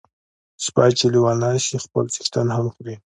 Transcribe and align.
سپي 0.65 0.89
چی 0.99 1.05
لیوني 1.13 1.57
سی 1.65 1.75
خپل 1.85 2.05
څښتن 2.15 2.47
هم 2.55 2.65
خوري. 2.73 2.95